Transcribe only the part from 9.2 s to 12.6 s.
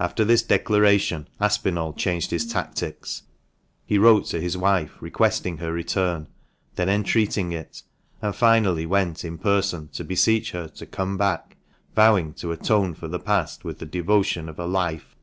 in person to beseech her to" come back," vowing to